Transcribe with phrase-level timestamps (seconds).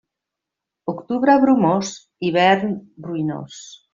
[0.93, 1.93] Octubre bromós,
[2.29, 2.75] hivern
[3.09, 3.63] ruïnós.